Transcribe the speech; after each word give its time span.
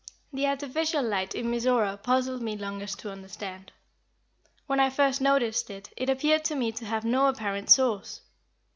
The 0.33 0.47
artificial 0.47 1.03
light 1.03 1.35
in 1.35 1.45
Mizora 1.51 1.95
puzzled 2.01 2.41
me 2.41 2.57
longest 2.57 2.97
to 3.01 3.11
understand. 3.11 3.71
When 4.65 4.79
I 4.79 4.89
first 4.89 5.21
noticed 5.21 5.69
it, 5.69 5.93
it 5.95 6.09
appeared 6.09 6.43
to 6.45 6.55
me 6.55 6.71
to 6.71 6.85
have 6.85 7.05
no 7.05 7.27
apparent 7.27 7.69
source. 7.69 8.21